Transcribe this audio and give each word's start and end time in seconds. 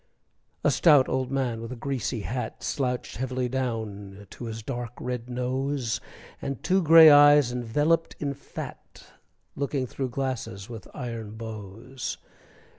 A 0.63 0.71
stout 0.71 1.07
old 1.07 1.29
man 1.29 1.61
with 1.61 1.71
a 1.71 1.75
greasy 1.75 2.21
hat 2.21 2.63
Slouched 2.63 3.17
heavily 3.17 3.47
down 3.47 4.25
to 4.31 4.45
his 4.45 4.63
dark, 4.63 4.93
red 4.99 5.29
nose, 5.29 6.01
And 6.41 6.63
two 6.63 6.81
gray 6.81 7.11
eyes 7.11 7.51
enveloped 7.51 8.15
in 8.17 8.33
fat, 8.33 9.05
Looking 9.55 9.85
through 9.85 10.09
glasses 10.09 10.67
with 10.67 10.87
iron 10.95 11.35
bows. 11.35 12.17